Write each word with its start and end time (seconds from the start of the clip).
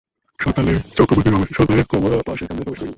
সকালেই 0.39 0.79
চক্রবর্তী 0.97 1.29
রমেশের 1.29 1.57
সন্ধানে 1.57 1.83
কমলার 1.91 2.27
পাশের 2.27 2.47
কামরায় 2.47 2.65
প্রবেশ 2.65 2.79
করিলেন। 2.79 2.89